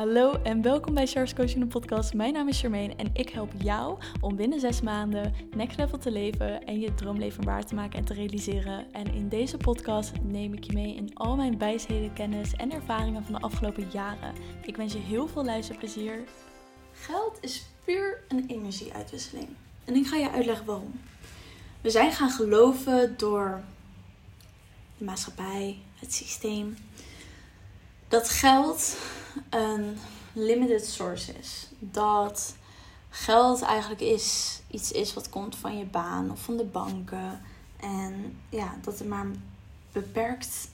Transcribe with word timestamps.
Hallo 0.00 0.42
en 0.42 0.62
welkom 0.62 0.94
bij 0.94 1.06
Charles 1.06 1.34
Coaching 1.34 1.68
podcast. 1.68 2.14
Mijn 2.14 2.32
naam 2.32 2.48
is 2.48 2.60
Charmaine 2.60 2.94
en 2.94 3.10
ik 3.12 3.28
help 3.28 3.52
jou 3.62 3.98
om 4.20 4.36
binnen 4.36 4.60
zes 4.60 4.80
maanden 4.80 5.34
next 5.56 5.76
level 5.78 5.98
te 5.98 6.10
leven 6.10 6.64
en 6.64 6.80
je 6.80 6.94
droomleven 6.94 7.44
waar 7.44 7.66
te 7.66 7.74
maken 7.74 7.98
en 7.98 8.04
te 8.04 8.14
realiseren. 8.14 8.92
En 8.92 9.14
in 9.14 9.28
deze 9.28 9.56
podcast 9.56 10.12
neem 10.22 10.52
ik 10.52 10.64
je 10.64 10.72
mee 10.72 10.94
in 10.94 11.14
al 11.14 11.36
mijn 11.36 11.58
wijsheden, 11.58 12.12
kennis 12.12 12.52
en 12.52 12.72
ervaringen 12.72 13.24
van 13.24 13.32
de 13.32 13.40
afgelopen 13.40 13.88
jaren. 13.92 14.34
Ik 14.62 14.76
wens 14.76 14.92
je 14.92 14.98
heel 14.98 15.28
veel 15.28 15.44
luisterplezier. 15.44 16.24
Geld 16.92 17.38
is 17.40 17.66
puur 17.84 18.22
een 18.28 18.44
energieuitwisseling. 18.48 19.48
En 19.84 19.94
ik 19.94 20.06
ga 20.06 20.16
je 20.16 20.30
uitleggen 20.30 20.66
waarom. 20.66 21.00
We 21.80 21.90
zijn 21.90 22.12
gaan 22.12 22.30
geloven 22.30 23.14
door 23.16 23.60
de 24.98 25.04
maatschappij, 25.04 25.78
het 25.98 26.14
systeem, 26.14 26.76
dat 28.08 28.28
geld 28.28 28.96
een 29.50 29.98
limited 30.32 30.86
source 30.86 31.32
is. 31.32 31.66
Dat 31.78 32.56
geld 33.10 33.62
eigenlijk 33.62 34.00
is, 34.00 34.60
iets 34.70 34.92
is 34.92 35.14
wat 35.14 35.28
komt 35.28 35.56
van 35.56 35.78
je 35.78 35.84
baan 35.84 36.30
of 36.30 36.40
van 36.40 36.56
de 36.56 36.64
banken. 36.64 37.40
En 37.76 38.38
ja, 38.48 38.74
dat 38.82 39.00
er 39.00 39.06
maar 39.06 39.24
een 39.24 39.42
beperkt 39.92 40.68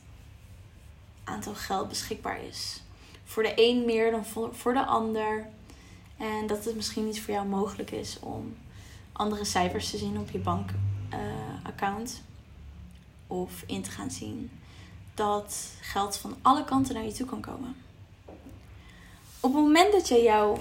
aantal 1.25 1.55
geld 1.55 1.89
beschikbaar 1.89 2.45
is. 2.45 2.83
Voor 3.25 3.43
de 3.43 3.53
een 3.57 3.85
meer 3.85 4.11
dan 4.11 4.25
voor 4.53 4.73
de 4.73 4.85
ander. 4.85 5.47
En 6.17 6.47
dat 6.47 6.65
het 6.65 6.77
misschien 6.77 7.05
niet 7.05 7.23
voor 7.23 7.35
jou 7.35 7.47
mogelijk 7.47 7.91
is 7.91 8.19
om 8.21 8.57
andere 9.13 9.45
cijfers 9.45 9.91
te 9.91 9.99
zien 9.99 10.19
op 10.19 10.31
je 10.31 10.39
bankaccount. 10.39 12.11
Uh, 12.11 12.25
of 13.27 13.63
in 13.67 13.83
te 13.83 13.91
gaan 13.91 14.11
zien 14.11 14.51
dat 15.15 15.71
geld 15.81 16.17
van 16.17 16.37
alle 16.43 16.65
kanten 16.65 16.95
naar 16.95 17.05
je 17.05 17.13
toe 17.13 17.27
kan 17.27 17.41
komen. 17.41 17.77
Op 19.41 19.53
het 19.53 19.63
moment 19.63 19.93
dat 19.93 20.09
je 20.09 20.23
jouw 20.23 20.59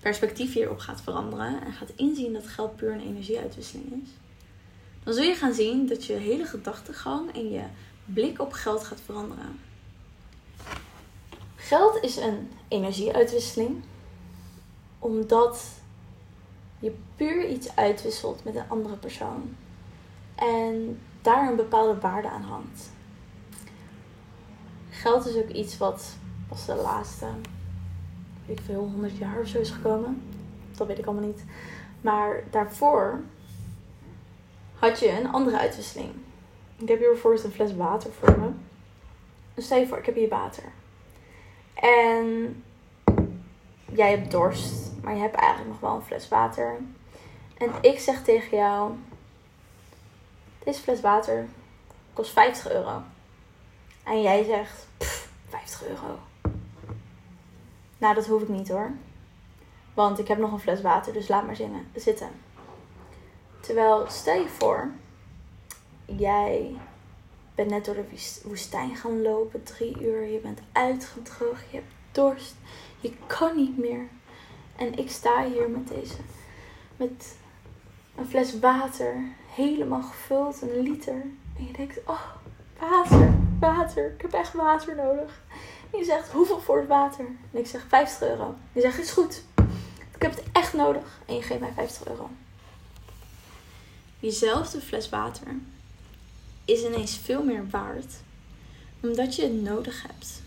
perspectief 0.00 0.52
hierop 0.52 0.78
gaat 0.78 1.00
veranderen 1.00 1.64
en 1.64 1.72
gaat 1.72 1.92
inzien 1.96 2.32
dat 2.32 2.46
geld 2.46 2.76
puur 2.76 2.92
een 2.92 3.06
energieuitwisseling 3.06 4.02
is, 4.02 4.08
dan 5.04 5.14
zul 5.14 5.22
je 5.22 5.34
gaan 5.34 5.52
zien 5.54 5.86
dat 5.86 6.04
je 6.04 6.12
hele 6.12 6.44
gedachtegang 6.44 7.34
en 7.34 7.50
je 7.50 7.62
blik 8.04 8.40
op 8.40 8.52
geld 8.52 8.84
gaat 8.84 9.00
veranderen. 9.04 9.60
Geld 11.56 12.02
is 12.02 12.16
een 12.16 12.50
energieuitwisseling 12.68 13.82
omdat 14.98 15.64
je 16.78 16.96
puur 17.16 17.48
iets 17.48 17.76
uitwisselt 17.76 18.44
met 18.44 18.54
een 18.54 18.68
andere 18.68 18.96
persoon 18.96 19.56
en 20.34 21.00
daar 21.22 21.48
een 21.48 21.56
bepaalde 21.56 22.00
waarde 22.00 22.28
aan 22.28 22.42
hangt. 22.42 22.90
Geld 24.90 25.26
is 25.26 25.36
ook 25.36 25.48
iets 25.48 25.78
wat 25.78 26.16
pas 26.48 26.66
de 26.66 26.74
laatste 26.74 27.26
ik 28.48 28.60
veel, 28.64 28.80
100 28.80 29.16
jaar 29.16 29.40
of 29.40 29.46
zo 29.46 29.58
is 29.58 29.70
gekomen. 29.70 30.22
Dat 30.76 30.86
weet 30.86 30.98
ik 30.98 31.06
allemaal 31.06 31.26
niet. 31.26 31.44
Maar 32.00 32.42
daarvoor 32.50 33.20
had 34.74 34.98
je 34.98 35.10
een 35.10 35.32
andere 35.32 35.58
uitwisseling. 35.58 36.10
Ik 36.76 36.88
heb 36.88 36.98
hier 36.98 37.10
bijvoorbeeld 37.10 37.44
een 37.44 37.52
fles 37.52 37.74
water 37.76 38.10
voor 38.12 38.38
me. 38.38 38.50
Dus 39.54 39.64
stel 39.64 39.78
je 39.78 39.86
voor, 39.86 39.98
ik 39.98 40.06
heb 40.06 40.14
hier 40.14 40.28
water. 40.28 40.64
En 41.74 42.62
jij 43.92 44.10
hebt 44.10 44.30
dorst, 44.30 44.92
maar 45.02 45.14
je 45.14 45.20
hebt 45.20 45.34
eigenlijk 45.34 45.70
nog 45.70 45.80
wel 45.80 45.94
een 45.94 46.06
fles 46.06 46.28
water. 46.28 46.76
En 47.58 47.70
ik 47.80 47.98
zeg 47.98 48.22
tegen 48.22 48.56
jou: 48.56 48.92
Deze 50.64 50.80
fles 50.80 51.00
water 51.00 51.46
kost 52.12 52.30
50 52.30 52.72
euro. 52.72 53.02
En 54.04 54.22
jij 54.22 54.44
zegt: 54.44 54.86
50 55.48 55.88
euro. 55.88 56.18
Nou, 57.98 58.14
dat 58.14 58.26
hoef 58.26 58.42
ik 58.42 58.48
niet 58.48 58.68
hoor. 58.68 58.90
Want 59.94 60.18
ik 60.18 60.28
heb 60.28 60.38
nog 60.38 60.52
een 60.52 60.60
fles 60.60 60.80
water, 60.80 61.12
dus 61.12 61.28
laat 61.28 61.46
maar 61.46 61.56
zingen, 61.56 61.86
zitten. 61.94 62.28
Terwijl, 63.60 64.04
stel 64.08 64.40
je 64.40 64.48
voor, 64.48 64.90
jij 66.04 66.76
bent 67.54 67.70
net 67.70 67.84
door 67.84 67.94
de 67.94 68.40
woestijn 68.44 68.96
gaan 68.96 69.22
lopen, 69.22 69.62
drie 69.62 70.02
uur. 70.02 70.24
Je 70.24 70.38
bent 70.38 70.60
uitgedroogd, 70.72 71.70
je 71.70 71.76
hebt 71.76 71.92
dorst, 72.12 72.54
je 73.00 73.12
kan 73.26 73.56
niet 73.56 73.78
meer. 73.78 74.08
En 74.76 74.98
ik 74.98 75.10
sta 75.10 75.44
hier 75.44 75.70
met 75.70 75.88
deze, 75.88 76.16
met 76.96 77.36
een 78.16 78.26
fles 78.26 78.58
water, 78.58 79.22
helemaal 79.54 80.02
gevuld, 80.02 80.62
een 80.62 80.80
liter. 80.80 81.22
En 81.56 81.66
je 81.66 81.72
denkt, 81.72 81.98
oh, 82.06 82.26
water, 82.80 83.32
water, 83.60 84.12
ik 84.12 84.22
heb 84.22 84.32
echt 84.32 84.52
water 84.52 84.96
nodig. 84.96 85.42
Die 85.90 86.04
zegt, 86.04 86.30
hoeveel 86.30 86.60
voor 86.60 86.78
het 86.78 86.88
water? 86.88 87.24
En 87.52 87.58
ik 87.58 87.66
zeg, 87.66 87.84
50 87.88 88.28
euro. 88.28 88.54
Die 88.72 88.82
zegt, 88.82 88.98
is 88.98 89.10
goed. 89.10 89.42
Ik 90.14 90.22
heb 90.22 90.36
het 90.36 90.44
echt 90.52 90.72
nodig. 90.72 91.20
En 91.26 91.34
je 91.34 91.42
geeft 91.42 91.60
mij 91.60 91.72
50 91.74 92.06
euro. 92.06 92.30
Diezelfde 94.20 94.80
fles 94.80 95.08
water 95.08 95.46
is 96.64 96.82
ineens 96.82 97.16
veel 97.16 97.44
meer 97.44 97.70
waard. 97.70 98.12
Omdat 99.00 99.36
je 99.36 99.42
het 99.42 99.62
nodig 99.62 100.02
hebt. 100.02 100.42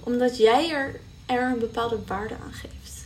Omdat 0.00 0.36
jij 0.36 0.70
er, 0.70 1.00
er 1.26 1.42
een 1.42 1.58
bepaalde 1.58 2.04
waarde 2.06 2.36
aan 2.44 2.52
geeft. 2.52 3.04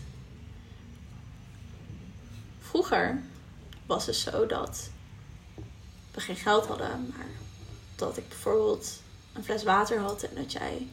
Vroeger 2.60 3.22
was 3.87 4.06
het 4.06 4.16
zo 4.16 4.47
dat 4.47 4.91
we 6.10 6.20
geen 6.20 6.37
geld 6.37 6.66
hadden. 6.66 7.14
Maar 7.16 7.26
dat 7.97 8.16
ik 8.16 8.28
bijvoorbeeld 8.28 9.00
een 9.32 9.44
fles 9.44 9.62
water 9.62 9.98
had 9.98 10.22
en 10.22 10.34
dat 10.34 10.52
jij 10.52 10.88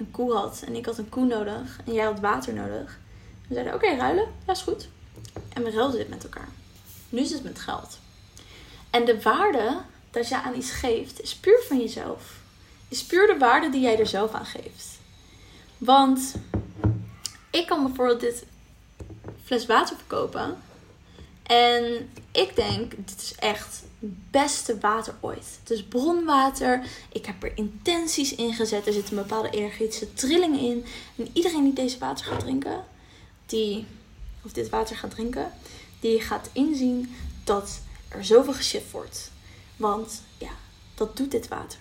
een 0.00 0.10
koe 0.10 0.32
had 0.32 0.62
en 0.66 0.74
ik 0.74 0.86
had 0.86 0.98
een 0.98 1.08
koe 1.08 1.24
nodig 1.24 1.80
en 1.86 1.92
jij 1.92 2.04
had 2.04 2.20
water 2.20 2.54
nodig. 2.54 2.98
We 3.48 3.54
zeiden: 3.54 3.74
Oké, 3.74 3.96
ruilen, 3.96 4.26
ja, 4.46 4.52
is 4.52 4.62
goed. 4.62 4.88
En 5.52 5.62
we 5.62 5.70
ruilden 5.70 5.98
dit 5.98 6.08
met 6.08 6.22
elkaar. 6.22 6.48
Nu 7.08 7.20
is 7.20 7.30
het 7.30 7.42
met 7.42 7.58
geld. 7.58 7.98
En 8.90 9.04
de 9.04 9.22
waarde 9.22 9.80
dat 10.10 10.28
je 10.28 10.42
aan 10.42 10.54
iets 10.54 10.70
geeft, 10.70 11.20
is 11.20 11.36
puur 11.36 11.62
van 11.68 11.78
jezelf. 11.80 12.38
Is 12.88 13.04
puur 13.04 13.26
de 13.26 13.38
waarde 13.38 13.70
die 13.70 13.80
jij 13.80 13.98
er 13.98 14.06
zelf 14.06 14.32
aan 14.32 14.46
geeft. 14.46 14.98
Want 15.78 16.34
ik 17.50 17.66
kan 17.66 17.84
bijvoorbeeld 17.86 18.20
dit 18.20 18.44
fles 19.44 19.66
water 19.66 19.96
verkopen. 19.96 20.56
En 21.50 22.10
ik 22.32 22.56
denk, 22.56 22.90
dit 22.90 23.22
is 23.22 23.34
echt 23.34 23.82
beste 24.30 24.78
water 24.78 25.14
ooit. 25.20 25.58
Het 25.60 25.70
is 25.70 25.84
bronwater. 25.84 26.82
Ik 27.12 27.26
heb 27.26 27.42
er 27.42 27.52
intenties 27.54 28.34
in 28.34 28.54
gezet. 28.54 28.86
Er 28.86 28.92
zit 28.92 29.10
een 29.10 29.16
bepaalde 29.16 29.50
energetische 29.50 30.14
trilling 30.14 30.60
in. 30.60 30.84
En 31.16 31.28
iedereen 31.32 31.64
die 31.64 31.72
deze 31.72 31.98
water 31.98 32.26
gaat 32.26 32.40
drinken, 32.40 32.84
die, 33.46 33.86
of 34.44 34.52
dit 34.52 34.68
water 34.68 34.96
gaat 34.96 35.10
drinken, 35.10 35.52
die 36.00 36.20
gaat 36.20 36.50
inzien 36.52 37.16
dat 37.44 37.80
er 38.08 38.24
zoveel 38.24 38.54
geshift 38.54 38.90
wordt. 38.90 39.30
Want 39.76 40.22
ja, 40.38 40.52
dat 40.94 41.16
doet 41.16 41.30
dit 41.30 41.48
water. 41.48 41.78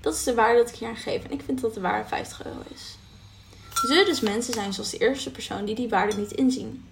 Dat 0.00 0.14
is 0.14 0.22
de 0.22 0.34
waarde 0.34 0.58
dat 0.58 0.68
ik 0.68 0.78
hier 0.78 0.88
aan 0.88 0.96
geef. 0.96 1.24
En 1.24 1.30
ik 1.30 1.42
vind 1.44 1.60
dat 1.60 1.74
de 1.74 1.80
waarde 1.80 2.08
50 2.08 2.44
euro 2.44 2.62
is. 2.74 2.96
Zullen 3.86 4.04
dus 4.04 4.20
mensen 4.20 4.54
zijn 4.54 4.72
zoals 4.72 4.90
de 4.90 4.98
eerste 4.98 5.30
persoon 5.30 5.64
die 5.64 5.74
die 5.74 5.88
waarde 5.88 6.16
niet 6.16 6.32
inzien. 6.32 6.84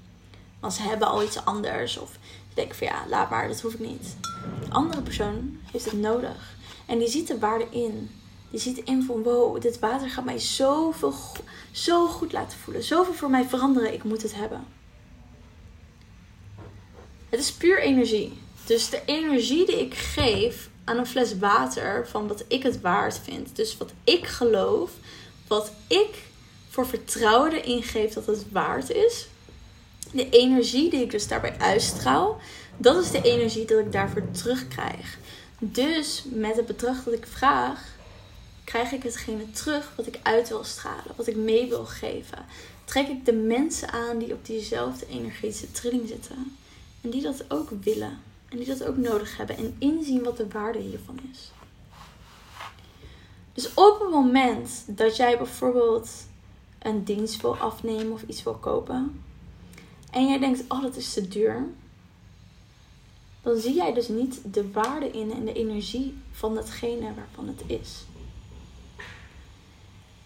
Want 0.60 0.72
ze 0.72 0.82
hebben 0.82 1.09
al 1.09 1.22
iets 1.22 1.44
anders. 1.44 1.98
Of 1.98 2.10
ze 2.48 2.54
denken 2.54 2.76
van 2.76 2.87
ja, 2.87 3.04
laat 3.09 3.31
maar, 3.31 3.48
dat 3.48 3.60
hoef 3.60 3.72
ik 3.72 3.81
niet. 3.81 4.16
De 4.65 4.71
andere 4.71 5.03
persoon 5.03 5.59
heeft 5.72 5.84
het 5.84 6.00
nodig. 6.00 6.56
En 6.87 6.98
die 6.98 7.09
ziet 7.09 7.26
de 7.26 7.38
waarde 7.38 7.66
in. 7.71 8.10
Die 8.50 8.60
ziet 8.60 8.78
in 8.78 9.03
van 9.03 9.22
wow, 9.22 9.60
dit 9.60 9.78
water 9.78 10.10
gaat 10.10 10.25
mij 10.25 10.38
zoveel, 10.38 11.15
zo 11.71 12.06
goed 12.06 12.32
laten 12.32 12.59
voelen. 12.59 12.82
Zoveel 12.82 13.15
voor 13.15 13.31
mij 13.31 13.44
veranderen. 13.44 13.93
Ik 13.93 14.04
moet 14.04 14.22
het 14.22 14.34
hebben. 14.34 14.65
Het 17.28 17.41
is 17.41 17.53
puur 17.53 17.81
energie. 17.81 18.38
Dus 18.66 18.91
de 18.91 19.03
energie 19.04 19.66
die 19.66 19.81
ik 19.81 19.94
geef 19.94 20.71
aan 20.84 20.98
een 20.98 21.06
fles 21.06 21.38
water 21.38 22.09
van 22.09 22.28
wat 22.28 22.44
ik 22.48 22.62
het 22.62 22.81
waard 22.81 23.19
vind. 23.19 23.56
Dus 23.56 23.77
wat 23.77 23.92
ik 24.04 24.27
geloof, 24.27 24.91
wat 25.47 25.72
ik 25.87 26.28
voor 26.69 26.87
vertrouwen 26.87 27.53
erin 27.53 27.83
geef 27.83 28.12
dat 28.12 28.27
het 28.27 28.45
waard 28.53 28.91
is 28.91 29.27
de 30.12 30.28
energie 30.28 30.91
die 30.91 31.03
ik 31.03 31.10
dus 31.10 31.28
daarbij 31.28 31.59
uitstraal, 31.59 32.41
dat 32.77 33.04
is 33.04 33.10
de 33.10 33.22
energie 33.22 33.65
dat 33.65 33.78
ik 33.78 33.92
daarvoor 33.92 34.30
terugkrijg. 34.30 35.18
Dus 35.59 36.24
met 36.28 36.57
het 36.57 36.66
bedrag 36.66 37.04
dat 37.04 37.15
ik 37.15 37.27
vraag, 37.27 37.98
krijg 38.65 38.92
ik 38.92 39.03
hetgene 39.03 39.51
terug 39.51 39.92
wat 39.97 40.07
ik 40.07 40.18
uit 40.22 40.48
wil 40.48 40.65
stralen, 40.65 41.15
wat 41.16 41.27
ik 41.27 41.36
mee 41.36 41.68
wil 41.68 41.84
geven. 41.84 42.39
Trek 42.84 43.09
ik 43.09 43.24
de 43.24 43.33
mensen 43.33 43.91
aan 43.91 44.18
die 44.18 44.33
op 44.33 44.47
diezelfde 44.47 45.07
energetische 45.07 45.71
trilling 45.71 46.09
zitten 46.09 46.57
en 47.01 47.10
die 47.10 47.22
dat 47.22 47.45
ook 47.48 47.71
willen 47.83 48.18
en 48.48 48.57
die 48.57 48.66
dat 48.66 48.84
ook 48.84 48.97
nodig 48.97 49.36
hebben 49.36 49.57
en 49.57 49.77
inzien 49.78 50.22
wat 50.22 50.36
de 50.36 50.48
waarde 50.48 50.78
hiervan 50.78 51.18
is. 51.33 51.51
Dus 53.53 53.74
op 53.74 54.01
het 54.01 54.10
moment 54.10 54.84
dat 54.86 55.16
jij 55.16 55.36
bijvoorbeeld 55.36 56.10
een 56.78 57.04
dienst 57.04 57.41
wil 57.41 57.57
afnemen 57.57 58.12
of 58.12 58.22
iets 58.27 58.42
wil 58.42 58.54
kopen, 58.54 59.22
en 60.10 60.27
jij 60.27 60.39
denkt, 60.39 60.65
oh 60.68 60.83
dat 60.83 60.97
is 60.97 61.12
te 61.12 61.28
duur, 61.28 61.66
dan 63.42 63.57
zie 63.57 63.74
jij 63.74 63.92
dus 63.92 64.09
niet 64.09 64.41
de 64.54 64.71
waarde 64.71 65.10
in 65.10 65.33
en 65.33 65.45
de 65.45 65.53
energie 65.53 66.18
van 66.30 66.54
datgene 66.54 67.15
waarvan 67.15 67.47
het 67.47 67.62
is. 67.66 68.04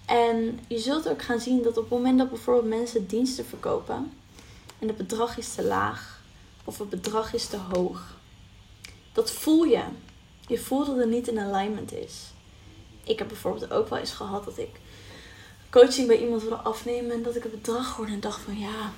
En 0.07 0.61
je 0.69 0.79
zult 0.79 1.09
ook 1.09 1.23
gaan 1.23 1.41
zien 1.41 1.63
dat 1.63 1.77
op 1.77 1.83
het 1.83 1.93
moment 1.93 2.19
dat 2.19 2.29
bijvoorbeeld 2.29 2.69
mensen 2.69 3.07
diensten 3.07 3.47
verkopen 3.47 4.13
en 4.79 4.89
het 4.89 4.97
bedrag 4.97 5.39
is 5.39 5.55
te 5.55 5.63
laag 5.63 6.23
of 6.65 6.79
het 6.79 6.89
bedrag 6.91 7.33
is 7.33 7.47
te 7.47 7.57
hoog, 7.57 8.17
dat 9.13 9.31
voel 9.31 9.65
je. 9.65 9.83
Je 10.47 10.59
voelt 10.59 10.87
dat 10.87 10.97
het 10.97 11.09
niet 11.09 11.29
in 11.29 11.39
alignment 11.39 11.93
is. 11.93 12.33
Ik 13.05 13.19
heb 13.19 13.29
bijvoorbeeld 13.29 13.71
ook 13.71 13.89
wel 13.89 13.99
eens 13.99 14.13
gehad 14.13 14.45
dat 14.45 14.59
ik 14.59 14.81
coaching 15.71 16.07
bij 16.07 16.21
iemand 16.21 16.41
wilde 16.41 16.57
afnemen 16.57 17.13
en 17.13 17.23
dat 17.23 17.37
ik 17.37 17.43
het 17.43 17.53
bedrag 17.53 17.97
hoorde 17.97 18.13
en 18.13 18.21
dacht 18.21 18.41
van 18.41 18.59
ja, 18.59 18.93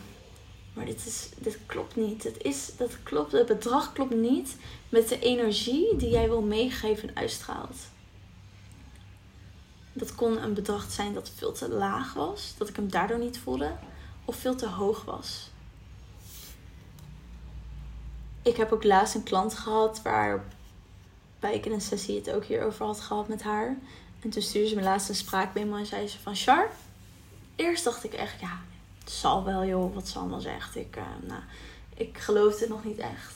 maar 0.76 0.84
dit, 0.84 1.06
is, 1.06 1.28
dit 1.38 1.58
klopt 1.66 1.96
niet. 1.96 2.24
Het, 2.24 2.42
is, 2.42 2.76
dat 2.76 3.02
klopt, 3.02 3.32
het 3.32 3.46
bedrag 3.46 3.92
klopt 3.92 4.14
niet 4.14 4.56
met 4.88 5.08
de 5.08 5.18
energie 5.18 5.96
die 5.96 6.08
jij 6.08 6.28
wil 6.28 6.42
meegeven 6.42 7.08
en 7.08 7.16
uitstraalt. 7.16 7.76
Dat 9.92 10.14
kon 10.14 10.42
een 10.42 10.54
bedrag 10.54 10.90
zijn 10.90 11.14
dat 11.14 11.30
veel 11.36 11.52
te 11.52 11.68
laag 11.68 12.14
was, 12.14 12.54
dat 12.58 12.68
ik 12.68 12.76
hem 12.76 12.90
daardoor 12.90 13.18
niet 13.18 13.38
voelde, 13.38 13.72
of 14.24 14.36
veel 14.36 14.54
te 14.54 14.68
hoog 14.68 15.04
was. 15.04 15.50
Ik 18.42 18.56
heb 18.56 18.72
ook 18.72 18.84
laatst 18.84 19.14
een 19.14 19.22
klant 19.22 19.54
gehad 19.54 20.02
waarbij 20.02 21.54
ik 21.54 21.66
in 21.66 21.72
een 21.72 21.80
sessie 21.80 22.16
het 22.16 22.30
ook 22.30 22.44
hierover 22.44 22.86
had 22.86 23.00
gehad 23.00 23.28
met 23.28 23.42
haar. 23.42 23.76
En 24.20 24.30
toen 24.30 24.42
stuurde 24.42 24.68
ze 24.68 24.74
me 24.74 24.82
laatst 24.82 25.08
een 25.08 25.14
spraakmemo 25.14 25.76
en 25.76 25.86
zei 25.86 26.08
ze 26.08 26.18
van 26.18 26.34
Char. 26.34 26.70
Eerst 27.54 27.84
dacht 27.84 28.04
ik 28.04 28.12
echt, 28.12 28.40
ja, 28.40 28.60
het 29.06 29.14
zal 29.14 29.44
wel 29.44 29.64
joh, 29.64 29.94
wat 29.94 30.08
ze 30.08 30.18
allemaal 30.18 30.40
zegt. 30.40 30.76
Ik, 30.76 30.96
uh, 30.96 31.02
nou, 31.26 31.40
ik 31.94 32.18
geloofde 32.18 32.68
nog 32.68 32.84
niet 32.84 32.98
echt. 32.98 33.34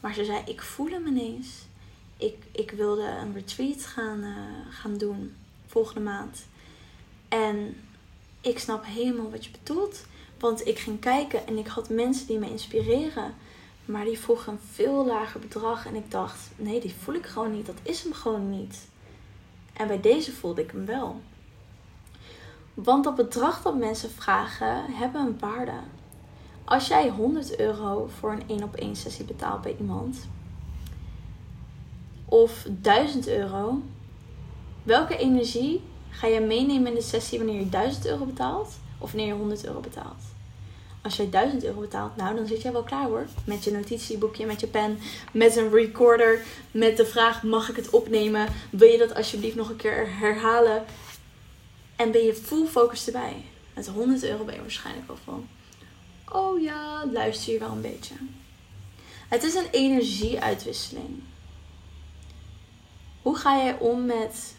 Maar 0.00 0.14
ze 0.14 0.24
zei, 0.24 0.42
ik 0.44 0.62
voel 0.62 0.90
hem 0.90 1.06
ineens. 1.06 1.48
Ik, 2.16 2.36
ik 2.52 2.70
wilde 2.70 3.06
een 3.06 3.32
retreat 3.32 3.86
gaan, 3.86 4.18
uh, 4.18 4.36
gaan 4.70 4.96
doen 4.98 5.34
volgende 5.66 6.00
maand. 6.00 6.44
En 7.28 7.76
ik 8.40 8.58
snap 8.58 8.84
helemaal 8.84 9.30
wat 9.30 9.44
je 9.44 9.50
bedoelt. 9.50 10.06
Want 10.38 10.66
ik 10.66 10.78
ging 10.78 11.00
kijken 11.00 11.46
en 11.46 11.58
ik 11.58 11.66
had 11.66 11.88
mensen 11.88 12.26
die 12.26 12.38
me 12.38 12.50
inspireren. 12.50 13.34
Maar 13.84 14.04
die 14.04 14.18
vroegen 14.18 14.52
een 14.52 14.60
veel 14.72 15.06
lager 15.06 15.40
bedrag. 15.40 15.86
En 15.86 15.94
ik 15.94 16.10
dacht, 16.10 16.50
nee, 16.56 16.80
die 16.80 16.94
voel 17.02 17.14
ik 17.14 17.26
gewoon 17.26 17.52
niet. 17.52 17.66
Dat 17.66 17.78
is 17.82 18.02
hem 18.02 18.12
gewoon 18.12 18.50
niet. 18.50 18.78
En 19.72 19.86
bij 19.86 20.00
deze 20.00 20.32
voelde 20.32 20.62
ik 20.62 20.70
hem 20.70 20.86
wel. 20.86 21.20
Want 22.74 23.04
dat 23.04 23.14
bedrag 23.14 23.62
dat 23.62 23.76
mensen 23.76 24.10
vragen, 24.10 24.84
hebben 24.88 25.20
een 25.20 25.38
waarde. 25.38 25.72
Als 26.64 26.88
jij 26.88 27.08
100 27.08 27.58
euro 27.58 28.08
voor 28.18 28.32
een 28.32 28.42
1 28.46 28.62
op 28.62 28.74
1 28.74 28.96
sessie 28.96 29.24
betaalt 29.24 29.62
bij 29.62 29.76
iemand, 29.78 30.28
of 32.24 32.66
1000 32.80 33.28
euro, 33.28 33.82
welke 34.82 35.16
energie 35.16 35.82
ga 36.10 36.26
je 36.26 36.40
meenemen 36.40 36.88
in 36.88 36.94
de 36.94 37.02
sessie 37.02 37.38
wanneer 37.38 37.58
je 37.58 37.68
1000 37.68 38.06
euro 38.06 38.24
betaalt 38.24 38.74
of 38.98 39.12
wanneer 39.12 39.26
je 39.26 39.38
100 39.38 39.66
euro 39.66 39.80
betaalt? 39.80 40.22
Als 41.02 41.16
je 41.16 41.28
1000 41.28 41.64
euro 41.64 41.80
betaalt, 41.80 42.16
nou 42.16 42.36
dan 42.36 42.46
zit 42.46 42.62
jij 42.62 42.72
wel 42.72 42.82
klaar 42.82 43.06
hoor. 43.06 43.26
Met 43.44 43.64
je 43.64 43.70
notitieboekje, 43.70 44.46
met 44.46 44.60
je 44.60 44.66
pen, 44.66 44.98
met 45.32 45.56
een 45.56 45.70
recorder, 45.70 46.40
met 46.70 46.96
de 46.96 47.06
vraag: 47.06 47.42
mag 47.42 47.68
ik 47.68 47.76
het 47.76 47.90
opnemen? 47.90 48.46
Wil 48.70 48.88
je 48.88 48.98
dat 48.98 49.14
alsjeblieft 49.14 49.56
nog 49.56 49.68
een 49.68 49.76
keer 49.76 50.18
herhalen? 50.18 50.84
En 52.02 52.10
ben 52.10 52.24
je 52.24 52.34
full 52.34 52.66
focus 52.66 53.06
erbij. 53.06 53.44
Met 53.74 53.86
100 53.86 54.24
euro 54.24 54.44
ben 54.44 54.54
je 54.54 54.60
waarschijnlijk 54.60 55.08
al 55.10 55.16
van: 55.24 55.48
oh 56.32 56.60
ja, 56.60 57.06
luister 57.12 57.52
je 57.52 57.58
wel 57.58 57.70
een 57.70 57.80
beetje. 57.80 58.14
Het 59.28 59.42
is 59.42 59.54
een 59.54 59.70
energieuitwisseling. 59.70 61.22
Hoe 63.22 63.36
ga 63.36 63.56
jij 63.56 63.78
om 63.78 64.06
met 64.06 64.56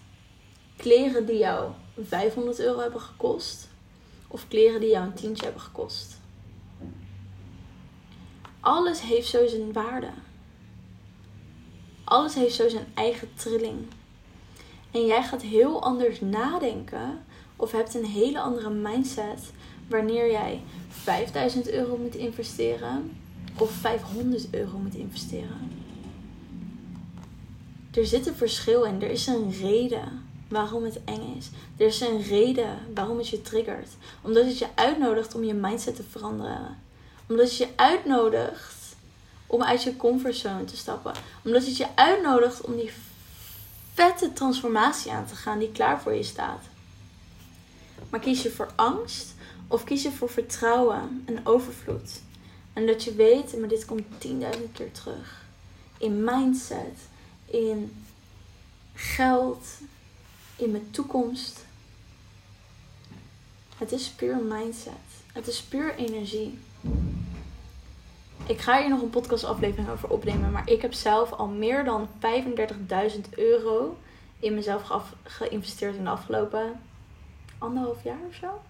kleren 0.78 1.25
die 1.25 1.38
jou 1.38 1.72
500 2.07 2.60
euro 2.60 2.80
hebben 2.80 3.01
gekost? 3.01 3.68
Of 4.28 4.48
kleren 4.48 4.80
die 4.80 4.90
jou 4.90 5.06
een 5.06 5.13
tientje 5.13 5.44
hebben 5.44 5.62
gekost? 5.62 6.19
Alles 8.60 9.01
heeft 9.01 9.28
zo 9.28 9.48
zijn 9.48 9.74
waarde. 9.74 10.10
Alles 12.04 12.36
heeft 12.36 12.56
zo 12.56 12.69
zijn 12.69 12.88
eigen 12.94 13.34
trilling. 13.34 13.88
En 14.92 15.06
jij 15.06 15.24
gaat 15.24 15.42
heel 15.42 15.81
anders 15.81 16.22
nadenken 16.22 17.25
of 17.63 17.71
hebt 17.71 17.94
een 17.94 18.06
hele 18.06 18.39
andere 18.39 18.69
mindset 18.69 19.51
wanneer 19.88 20.31
jij 20.31 20.62
5000 20.89 21.69
euro 21.69 21.98
moet 21.98 22.15
investeren 22.15 23.12
of 23.57 23.71
500 23.71 24.48
euro 24.51 24.77
moet 24.77 24.95
investeren. 24.95 25.71
Er 27.94 28.06
zit 28.06 28.27
een 28.27 28.36
verschil 28.36 28.83
in. 28.83 29.01
Er 29.01 29.10
is 29.10 29.27
een 29.27 29.51
reden 29.51 30.25
waarom 30.48 30.83
het 30.83 31.00
eng 31.06 31.36
is. 31.38 31.50
Er 31.77 31.86
is 31.86 32.01
een 32.01 32.21
reden 32.21 32.77
waarom 32.94 33.18
het 33.18 33.30
je 33.30 33.42
triggert. 33.42 33.89
Omdat 34.21 34.45
het 34.45 34.57
je 34.57 34.68
uitnodigt 34.75 35.36
om 35.36 35.44
je 35.44 35.54
mindset 35.54 35.95
te 35.95 36.04
veranderen 36.04 36.77
omdat 37.27 37.45
het 37.45 37.57
je 37.57 37.68
uitnodigt 37.75 38.95
om 39.48 39.63
uit 39.63 39.83
je 39.83 39.95
comfortzone 39.95 40.66
te 40.66 40.77
stappen. 40.77 41.13
Omdat 41.44 41.66
het 41.66 41.77
je 41.77 41.88
uitnodigt 41.95 42.62
om 42.62 42.75
die 42.75 42.92
vette 43.94 44.33
transformatie 44.33 45.12
aan 45.12 45.25
te 45.25 45.36
gaan 45.36 45.59
die 45.59 45.71
klaar 45.71 46.01
voor 46.01 46.13
je 46.13 46.24
staat. 46.24 46.62
Maar 48.13 48.21
kies 48.21 48.42
je 48.42 48.51
voor 48.51 48.71
angst 48.75 49.33
of 49.68 49.83
kies 49.83 50.04
je 50.04 50.12
voor 50.12 50.30
vertrouwen 50.30 51.24
en 51.25 51.45
overvloed? 51.45 52.21
En 52.74 52.86
dat 52.86 53.04
je 53.04 53.15
weet, 53.15 53.57
maar 53.60 53.69
dit 53.69 53.86
komt 53.86 54.04
10.000 54.27 54.31
keer 54.71 54.92
terug. 54.92 55.45
In 55.98 56.24
mindset, 56.24 56.98
in 57.45 58.06
geld, 58.94 59.68
in 60.56 60.71
mijn 60.71 60.92
toekomst. 60.92 61.65
Het 63.77 63.92
is 63.92 64.10
puur 64.10 64.38
mindset. 64.38 64.94
Het 65.31 65.48
is 65.48 65.62
puur 65.62 65.95
energie. 65.95 66.59
Ik 68.45 68.59
ga 68.59 68.80
hier 68.80 68.89
nog 68.89 69.01
een 69.01 69.09
podcastaflevering 69.09 69.89
over 69.89 70.09
opnemen. 70.09 70.51
Maar 70.51 70.69
ik 70.69 70.81
heb 70.81 70.94
zelf 70.94 71.31
al 71.31 71.48
meer 71.48 71.83
dan 71.83 72.07
35.000 73.13 73.30
euro 73.30 73.98
in 74.39 74.54
mezelf 74.54 75.13
geïnvesteerd 75.24 75.95
in 75.95 76.04
de 76.04 76.09
afgelopen 76.09 76.80
anderhalf 77.63 78.04
jaar 78.04 78.19
of 78.27 78.36
zo. 78.36 78.62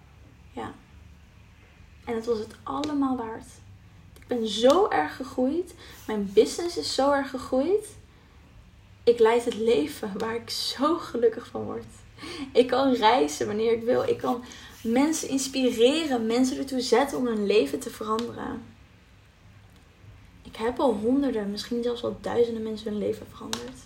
Ja. 0.52 0.72
En 2.04 2.14
het 2.14 2.26
was 2.26 2.38
het 2.38 2.54
allemaal 2.62 3.16
waard. 3.16 3.46
Ik 4.20 4.26
ben 4.26 4.48
zo 4.48 4.88
erg 4.88 5.16
gegroeid. 5.16 5.74
Mijn 6.06 6.30
business 6.32 6.76
is 6.76 6.94
zo 6.94 7.12
erg 7.12 7.30
gegroeid. 7.30 7.96
Ik 9.04 9.18
leid 9.18 9.44
het 9.44 9.54
leven 9.54 10.18
waar 10.18 10.34
ik 10.34 10.50
zo 10.50 10.98
gelukkig 10.98 11.46
van 11.46 11.62
word. 11.62 11.84
Ik 12.52 12.66
kan 12.66 12.92
reizen 12.92 13.46
wanneer 13.46 13.72
ik 13.72 13.82
wil. 13.82 14.02
Ik 14.02 14.18
kan 14.18 14.44
mensen 14.82 15.28
inspireren, 15.28 16.26
mensen 16.26 16.58
ertoe 16.58 16.80
zetten 16.80 17.18
om 17.18 17.26
hun 17.26 17.46
leven 17.46 17.78
te 17.78 17.90
veranderen. 17.90 18.62
Ik 20.42 20.56
heb 20.56 20.80
al 20.80 20.92
honderden, 20.92 21.50
misschien 21.50 21.82
zelfs 21.82 22.00
wel 22.00 22.16
duizenden 22.20 22.62
mensen 22.62 22.90
hun 22.90 22.98
leven 22.98 23.26
veranderd. 23.30 23.78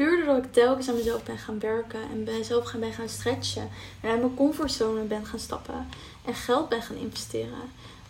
Puur 0.00 0.16
doordat 0.16 0.44
ik 0.44 0.52
telkens 0.52 0.88
aan 0.88 0.94
mezelf 0.94 1.22
ben 1.22 1.38
gaan 1.38 1.58
werken 1.58 2.00
en 2.10 2.22
mezelf 2.22 2.74
ben 2.74 2.92
gaan 2.92 3.08
stretchen. 3.08 3.70
En 4.00 4.10
uit 4.10 4.20
mijn 4.20 4.34
comfortzone 4.34 5.02
ben 5.02 5.26
gaan 5.26 5.38
stappen. 5.38 5.86
En 6.24 6.34
geld 6.34 6.68
ben 6.68 6.82
gaan 6.82 6.96
investeren. 6.96 7.58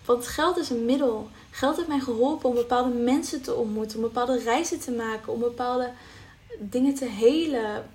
Want 0.04 0.26
geld 0.26 0.56
is 0.56 0.70
een 0.70 0.85
middel. 0.85 1.28
Geld 1.50 1.76
heeft 1.76 1.88
mij 1.88 2.00
geholpen 2.00 2.49
om 2.49 2.54
bepaalde 2.54 2.94
mensen 2.94 3.42
te 3.42 3.54
ontmoeten. 3.54 3.97
Om 3.97 4.02
bepaalde 4.02 4.38
reizen 4.38 4.80
te 4.80 4.90
maken. 4.90 5.32
Om 5.32 5.40
bepaalde 5.40 5.92
dingen 6.59 6.94
te 6.94 7.04
helen. 7.04 7.88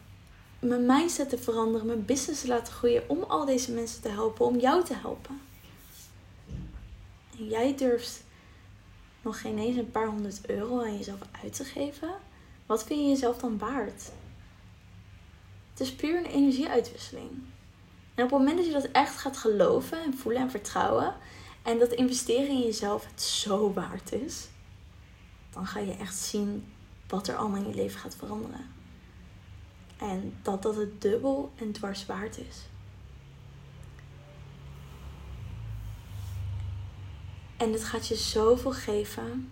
Mijn 0.60 0.86
mindset 0.86 1.30
te 1.30 1.38
veranderen. 1.38 1.88
Mijn 1.88 2.06
business 2.06 2.42
te 2.42 2.48
laten 2.48 2.74
groeien. 2.74 3.04
Om 3.08 3.24
al 3.24 3.46
deze 3.46 3.72
mensen 3.72 4.02
te 4.02 4.10
helpen. 4.10 4.46
Om 4.46 4.60
jou 4.60 4.84
te 4.84 4.96
helpen. 4.96 5.42
En 7.38 7.48
jij 7.48 7.76
durft 7.76 8.24
nog 9.22 9.42
geen 9.42 9.58
eens 9.58 9.78
een 9.78 9.92
paar 9.92 10.08
honderd 10.08 10.50
euro 10.50 10.82
aan 10.82 10.98
jezelf 10.98 11.20
uit 11.44 11.56
te 11.56 11.64
geven, 11.64 12.10
wat 12.66 12.84
vind 12.84 13.00
je 13.00 13.08
jezelf 13.08 13.38
dan 13.38 13.58
waard? 13.58 14.12
Het 15.72 15.80
is 15.80 15.96
puur 15.96 16.18
een 16.18 16.26
energieuitwisseling. 16.26 17.30
En 18.16 18.24
op 18.24 18.30
het 18.30 18.40
moment 18.40 18.58
dat 18.58 18.66
je 18.66 18.72
dat 18.72 18.92
echt 18.92 19.18
gaat 19.18 19.38
geloven 19.38 20.04
en 20.04 20.18
voelen 20.18 20.42
en 20.42 20.52
vertrouwen, 20.52 21.16
en 21.62 21.80
dat 21.80 21.92
investeren 21.92 22.48
in 22.48 22.62
jezelf 22.62 23.06
het 23.06 23.22
zo 23.22 23.74
waard 23.74 24.12
is, 24.12 24.48
dan 25.50 25.68
ga 25.68 25.80
je 25.80 25.96
echt 25.96 26.16
zien 26.16 26.74
wat 27.08 27.28
er 27.28 27.36
allemaal 27.36 27.62
in 27.62 27.70
je 27.70 27.76
leven 27.76 28.00
gaat 28.00 28.16
veranderen. 28.16 28.74
En 29.98 30.38
dat 30.42 30.64
dat 30.64 30.76
het 30.76 31.02
dubbel 31.02 31.52
en 31.56 31.72
dwars 31.72 32.06
waard 32.06 32.38
is. 32.38 32.68
En 37.58 37.72
het 37.72 37.84
gaat 37.84 38.08
je 38.08 38.16
zoveel 38.16 38.72
geven 38.72 39.52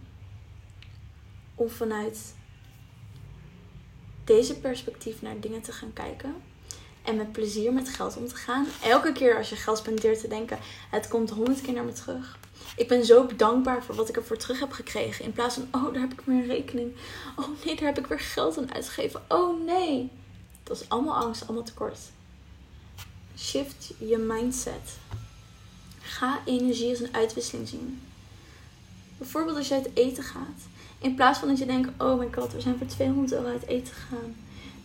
om 1.56 1.70
vanuit 1.70 2.36
deze 4.24 4.60
perspectief 4.60 5.22
naar 5.22 5.40
dingen 5.40 5.62
te 5.62 5.72
gaan 5.72 5.94
kijken. 5.94 6.36
En 7.04 7.16
met 7.16 7.32
plezier 7.32 7.74
met 7.74 7.90
geld 7.90 8.18
om 8.18 8.28
te 8.28 8.36
gaan. 8.36 8.68
Elke 8.84 9.12
keer 9.12 9.38
als 9.38 9.50
je 9.50 9.56
geld 9.56 9.78
spendeert 9.78 10.20
te 10.22 10.28
denken, 10.28 10.58
het 10.90 11.08
komt 11.08 11.30
honderd 11.30 11.62
keer 11.62 11.74
naar 11.74 11.84
me 11.84 11.92
terug. 11.92 12.38
Ik 12.76 12.88
ben 12.88 13.06
zo 13.06 13.28
dankbaar 13.36 13.84
voor 13.84 13.96
wat 13.96 14.10
ik 14.10 14.16
ervoor 14.16 14.38
terug 14.38 14.60
heb 14.60 14.72
gekregen. 14.72 15.26
In 15.26 15.32
plaats 15.34 15.56
van, 15.56 15.68
oh, 15.72 15.94
daar 15.94 16.02
heb 16.02 16.12
ik 16.12 16.22
weer 16.26 16.36
een 16.36 16.48
rekening. 16.48 16.92
Oh 17.36 17.48
nee, 17.66 17.76
daar 17.76 17.86
heb 17.86 17.98
ik 17.98 18.08
weer 18.08 18.20
geld 18.20 18.58
aan 18.58 18.74
uitgegeven. 18.74 19.22
Oh 19.28 19.66
nee. 19.66 20.10
Dat 20.64 20.82
is 20.82 20.90
allemaal 20.90 21.16
angst, 21.16 21.44
allemaal 21.44 21.64
tekort. 21.64 22.00
Shift 23.38 23.94
je 23.98 24.18
mindset. 24.18 24.98
Ga 26.02 26.42
energie 26.46 26.90
als 26.90 27.00
een 27.00 27.16
uitwisseling 27.16 27.68
zien. 27.68 28.02
Bijvoorbeeld 29.18 29.58
als 29.58 29.68
je 29.68 29.74
uit 29.74 29.90
eten 29.94 30.24
gaat. 30.24 30.68
In 31.00 31.16
plaats 31.16 31.40
van 31.40 31.48
dat 31.48 31.58
je 31.58 31.66
denkt, 31.66 31.90
oh 31.98 32.18
mijn 32.18 32.34
god, 32.34 32.54
we 32.54 32.62
zijn 32.62 32.78
voor 32.78 32.88
200 32.88 33.34
euro 33.34 33.48
uit 33.48 33.68
eten 33.68 33.94
gegaan. 33.94 34.36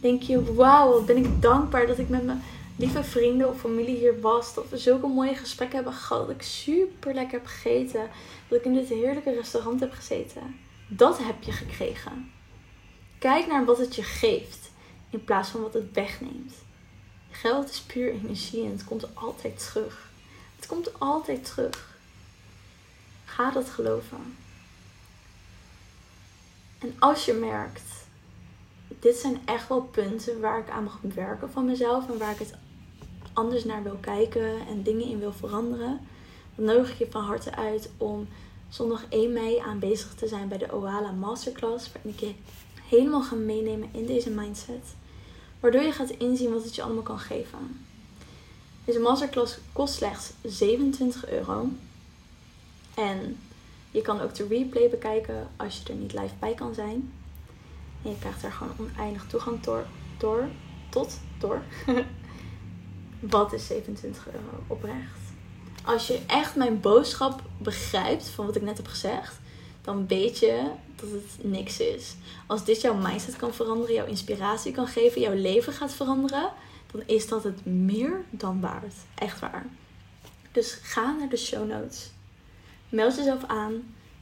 Denk 0.00 0.22
je, 0.22 0.54
wauw, 0.54 1.04
ben 1.04 1.16
ik 1.16 1.42
dankbaar 1.42 1.86
dat 1.86 1.98
ik 1.98 2.08
met 2.08 2.24
mijn 2.24 2.42
lieve 2.76 3.04
vrienden 3.04 3.48
of 3.48 3.60
familie 3.60 3.96
hier 3.96 4.20
was. 4.20 4.54
Dat 4.54 4.68
we 4.68 4.78
zulke 4.78 5.06
mooie 5.06 5.34
gesprekken 5.34 5.76
hebben 5.76 5.94
gehad. 5.94 6.26
Dat 6.26 6.36
ik 6.36 6.42
super 6.42 7.14
lekker 7.14 7.38
heb 7.38 7.46
gegeten. 7.46 8.10
Dat 8.48 8.58
ik 8.58 8.64
in 8.64 8.74
dit 8.74 8.88
heerlijke 8.88 9.34
restaurant 9.34 9.80
heb 9.80 9.92
gezeten. 9.92 10.56
Dat 10.88 11.18
heb 11.18 11.42
je 11.42 11.52
gekregen. 11.52 12.30
Kijk 13.18 13.46
naar 13.46 13.64
wat 13.64 13.78
het 13.78 13.94
je 13.94 14.02
geeft. 14.02 14.70
In 15.10 15.24
plaats 15.24 15.48
van 15.48 15.60
wat 15.62 15.74
het 15.74 15.92
wegneemt. 15.92 16.54
Geld 17.30 17.70
is 17.70 17.80
puur 17.80 18.12
energie 18.12 18.64
en 18.64 18.70
het 18.70 18.84
komt 18.84 19.14
altijd 19.14 19.68
terug. 19.70 20.10
Het 20.56 20.66
komt 20.66 21.00
altijd 21.00 21.44
terug. 21.44 21.97
Ga 23.38 23.50
dat 23.50 23.68
geloven. 23.68 24.36
En 26.78 26.94
als 26.98 27.24
je 27.24 27.32
merkt, 27.32 28.06
dit 29.00 29.16
zijn 29.16 29.40
echt 29.44 29.68
wel 29.68 29.82
punten 29.82 30.40
waar 30.40 30.58
ik 30.58 30.70
aan 30.70 30.84
mag 30.84 30.98
werken 31.14 31.50
van 31.50 31.64
mezelf 31.64 32.08
en 32.08 32.18
waar 32.18 32.30
ik 32.30 32.38
het 32.38 32.54
anders 33.32 33.64
naar 33.64 33.82
wil 33.82 33.96
kijken 34.00 34.66
en 34.66 34.82
dingen 34.82 35.06
in 35.06 35.18
wil 35.18 35.32
veranderen, 35.32 36.00
dan 36.54 36.64
nodig 36.64 36.90
ik 36.90 36.98
je 36.98 37.10
van 37.10 37.24
harte 37.24 37.54
uit 37.54 37.90
om 37.96 38.28
zondag 38.68 39.04
1 39.08 39.32
mei 39.32 39.58
aanwezig 39.58 40.14
te 40.14 40.28
zijn 40.28 40.48
bij 40.48 40.58
de 40.58 40.74
Oala 40.74 41.10
Masterclass, 41.10 41.92
waarin 41.92 42.12
ik 42.12 42.20
je 42.20 42.34
helemaal 42.88 43.22
ga 43.22 43.34
meenemen 43.34 43.88
in 43.92 44.06
deze 44.06 44.30
mindset, 44.30 44.94
waardoor 45.60 45.82
je 45.82 45.92
gaat 45.92 46.10
inzien 46.10 46.52
wat 46.52 46.64
het 46.64 46.74
je 46.74 46.82
allemaal 46.82 47.02
kan 47.02 47.18
geven. 47.18 47.86
Deze 48.84 49.00
masterclass 49.00 49.58
kost 49.72 49.94
slechts 49.94 50.32
27 50.42 51.28
euro. 51.28 51.68
En 52.98 53.38
je 53.90 54.02
kan 54.02 54.20
ook 54.20 54.34
de 54.34 54.46
replay 54.46 54.88
bekijken 54.88 55.48
als 55.56 55.78
je 55.78 55.92
er 55.92 55.98
niet 55.98 56.12
live 56.12 56.34
bij 56.38 56.54
kan 56.54 56.74
zijn. 56.74 57.12
En 58.02 58.10
je 58.10 58.18
krijgt 58.18 58.42
er 58.42 58.52
gewoon 58.52 58.74
oneindig 58.78 59.26
toegang 59.26 59.60
door, 59.60 59.86
door 60.18 60.48
tot, 60.88 61.18
door. 61.38 61.62
wat 63.20 63.52
is 63.52 63.66
27 63.66 64.26
euro 64.26 64.62
oprecht? 64.66 65.18
Als 65.84 66.06
je 66.06 66.20
echt 66.26 66.56
mijn 66.56 66.80
boodschap 66.80 67.42
begrijpt 67.58 68.28
van 68.28 68.46
wat 68.46 68.56
ik 68.56 68.62
net 68.62 68.76
heb 68.76 68.86
gezegd, 68.86 69.40
dan 69.82 70.06
weet 70.06 70.38
je 70.38 70.70
dat 70.96 71.10
het 71.10 71.50
niks 71.50 71.80
is. 71.80 72.16
Als 72.46 72.64
dit 72.64 72.80
jouw 72.80 72.94
mindset 72.94 73.36
kan 73.36 73.54
veranderen, 73.54 73.94
jouw 73.94 74.06
inspiratie 74.06 74.72
kan 74.72 74.86
geven, 74.86 75.20
jouw 75.20 75.34
leven 75.34 75.72
gaat 75.72 75.92
veranderen, 75.92 76.50
dan 76.90 77.02
is 77.06 77.28
dat 77.28 77.44
het 77.44 77.66
meer 77.66 78.24
dan 78.30 78.60
waard. 78.60 78.94
Echt 79.14 79.40
waar. 79.40 79.66
Dus 80.52 80.72
ga 80.82 81.16
naar 81.18 81.28
de 81.28 81.36
show 81.36 81.68
notes. 81.68 82.10
Meld 82.88 83.16
jezelf 83.16 83.44
aan 83.44 83.72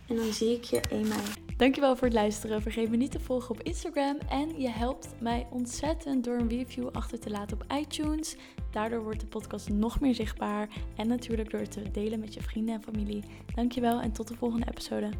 en 0.09 0.17
dan 0.17 0.33
zie 0.33 0.55
ik 0.55 0.65
je 0.65 0.81
1 0.81 1.09
mei. 1.09 1.21
Dankjewel 1.57 1.97
voor 1.97 2.07
het 2.07 2.17
luisteren. 2.17 2.63
Vergeet 2.63 2.91
me 2.91 2.97
niet 2.97 3.11
te 3.11 3.21
volgen 3.21 3.51
op 3.51 3.63
Instagram. 3.63 4.19
En 4.29 4.61
je 4.61 4.69
helpt 4.69 5.09
mij 5.21 5.47
ontzettend 5.51 6.25
door 6.25 6.39
een 6.39 6.49
review 6.49 6.89
achter 6.93 7.21
te 7.21 7.31
laten 7.31 7.61
op 7.61 7.73
iTunes. 7.73 8.37
Daardoor 8.71 9.03
wordt 9.03 9.21
de 9.21 9.27
podcast 9.27 9.69
nog 9.69 10.01
meer 10.01 10.15
zichtbaar. 10.15 10.69
En 10.97 11.09
natuurlijk 11.09 11.51
door 11.51 11.69
te 11.69 11.91
delen 11.91 12.21
met 12.21 12.35
je 12.35 12.43
vrienden 12.43 12.75
en 12.75 12.83
familie. 12.83 13.25
Dankjewel 13.55 14.01
en 14.01 14.13
tot 14.13 14.29
de 14.29 14.35
volgende 14.35 14.67
episode. 14.71 15.11